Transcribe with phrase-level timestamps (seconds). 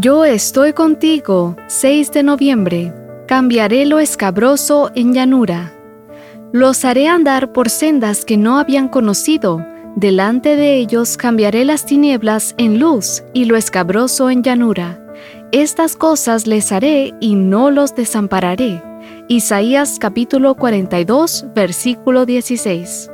[0.00, 2.94] Yo estoy contigo, 6 de noviembre.
[3.26, 5.72] Cambiaré lo escabroso en llanura.
[6.52, 9.66] Los haré andar por sendas que no habían conocido.
[9.96, 15.04] Delante de ellos cambiaré las tinieblas en luz y lo escabroso en llanura.
[15.50, 18.80] Estas cosas les haré y no los desampararé.
[19.26, 23.10] Isaías capítulo 42, versículo 16.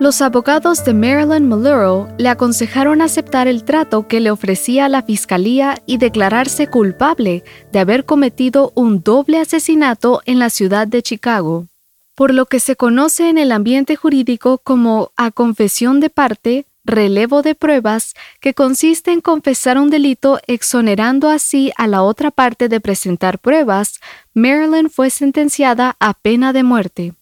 [0.00, 5.82] Los abogados de Marilyn Monroe le aconsejaron aceptar el trato que le ofrecía la fiscalía
[5.86, 7.42] y declararse culpable
[7.72, 11.66] de haber cometido un doble asesinato en la ciudad de Chicago.
[12.14, 17.42] Por lo que se conoce en el ambiente jurídico como a confesión de parte, relevo
[17.42, 22.80] de pruebas, que consiste en confesar un delito exonerando así a la otra parte de
[22.80, 23.98] presentar pruebas,
[24.32, 27.17] Marilyn fue sentenciada a pena de muerte.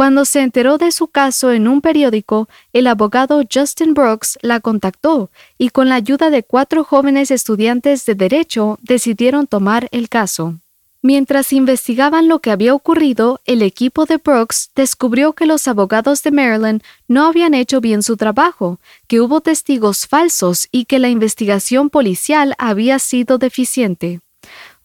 [0.00, 5.28] Cuando se enteró de su caso en un periódico, el abogado Justin Brooks la contactó
[5.58, 10.54] y con la ayuda de cuatro jóvenes estudiantes de derecho decidieron tomar el caso.
[11.02, 16.30] Mientras investigaban lo que había ocurrido, el equipo de Brooks descubrió que los abogados de
[16.30, 21.90] Maryland no habían hecho bien su trabajo, que hubo testigos falsos y que la investigación
[21.90, 24.22] policial había sido deficiente.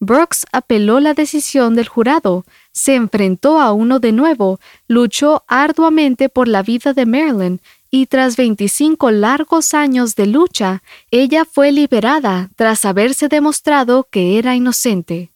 [0.05, 6.47] Brooks apeló la decisión del jurado, se enfrentó a uno de nuevo, luchó arduamente por
[6.47, 12.85] la vida de Marilyn y tras 25 largos años de lucha, ella fue liberada tras
[12.85, 15.31] haberse demostrado que era inocente.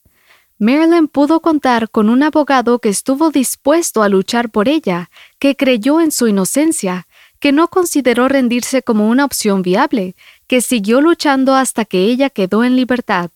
[0.58, 5.10] Marilyn pudo contar con un abogado que estuvo dispuesto a luchar por ella,
[5.40, 7.08] que creyó en su inocencia,
[7.40, 10.16] que no consideró rendirse como una opción viable,
[10.48, 13.32] que siguió luchando hasta que ella quedó en libertad.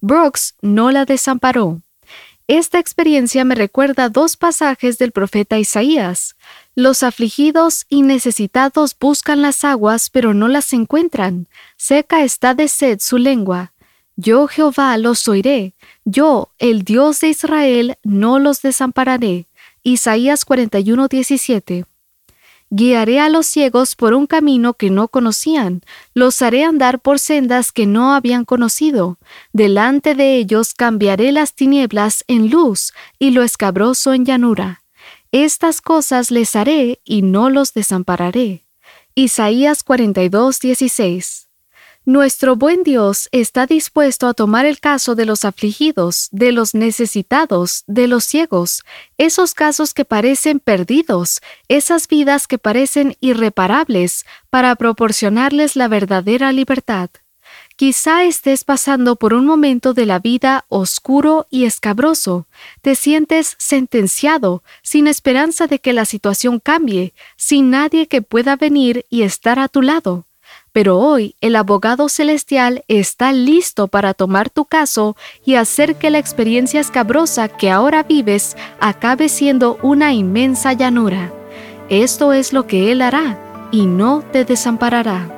[0.00, 1.80] Brooks no la desamparó.
[2.48, 6.36] Esta experiencia me recuerda dos pasajes del profeta Isaías.
[6.76, 11.48] Los afligidos y necesitados buscan las aguas, pero no las encuentran.
[11.76, 13.72] Seca está de sed su lengua.
[14.14, 15.74] Yo Jehová los oiré.
[16.04, 19.48] Yo, el Dios de Israel, no los desampararé.
[19.82, 21.08] Isaías 41,
[22.70, 25.82] Guiaré a los ciegos por un camino que no conocían,
[26.14, 29.18] los haré andar por sendas que no habían conocido.
[29.52, 34.82] Delante de ellos cambiaré las tinieblas en luz y lo escabroso en llanura.
[35.30, 38.64] Estas cosas les haré y no los desampararé.
[39.14, 41.45] Isaías 42, 16.
[42.08, 47.82] Nuestro buen Dios está dispuesto a tomar el caso de los afligidos, de los necesitados,
[47.88, 48.84] de los ciegos,
[49.18, 57.10] esos casos que parecen perdidos, esas vidas que parecen irreparables, para proporcionarles la verdadera libertad.
[57.74, 62.46] Quizá estés pasando por un momento de la vida oscuro y escabroso.
[62.82, 69.06] Te sientes sentenciado, sin esperanza de que la situación cambie, sin nadie que pueda venir
[69.10, 70.25] y estar a tu lado.
[70.76, 76.18] Pero hoy el abogado celestial está listo para tomar tu caso y hacer que la
[76.18, 81.32] experiencia escabrosa que ahora vives acabe siendo una inmensa llanura.
[81.88, 83.38] Esto es lo que Él hará
[83.72, 85.35] y no te desamparará.